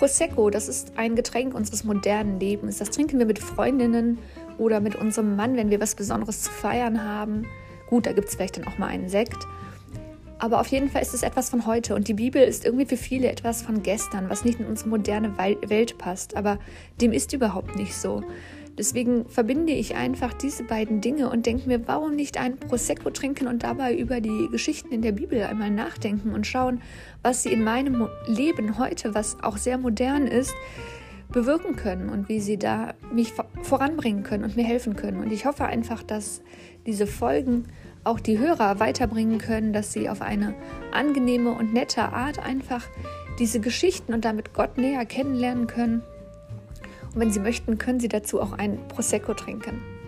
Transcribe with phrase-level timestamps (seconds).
[0.00, 2.78] Prosecco, das ist ein Getränk unseres modernen Lebens.
[2.78, 4.16] Das trinken wir mit Freundinnen
[4.56, 7.44] oder mit unserem Mann, wenn wir was Besonderes zu feiern haben.
[7.86, 9.36] Gut, da gibt es vielleicht dann auch mal einen Sekt.
[10.38, 12.96] Aber auf jeden Fall ist es etwas von heute und die Bibel ist irgendwie für
[12.96, 16.34] viele etwas von gestern, was nicht in unsere moderne Welt passt.
[16.34, 16.58] Aber
[16.98, 18.22] dem ist überhaupt nicht so.
[18.80, 23.46] Deswegen verbinde ich einfach diese beiden Dinge und denke mir, warum nicht ein Prosecco trinken
[23.46, 26.80] und dabei über die Geschichten in der Bibel einmal nachdenken und schauen,
[27.22, 30.54] was sie in meinem Leben heute, was auch sehr modern ist,
[31.30, 35.20] bewirken können und wie sie da mich voranbringen können und mir helfen können.
[35.20, 36.40] Und ich hoffe einfach, dass
[36.86, 37.66] diese Folgen
[38.02, 40.54] auch die Hörer weiterbringen können, dass sie auf eine
[40.90, 42.86] angenehme und nette Art einfach
[43.38, 46.02] diese Geschichten und damit Gott näher kennenlernen können
[47.14, 49.99] und wenn Sie möchten, können Sie dazu auch ein Prosecco trinken.